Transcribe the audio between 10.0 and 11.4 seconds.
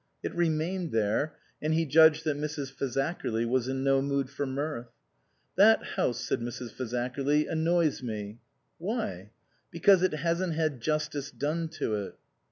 it hasn't had justice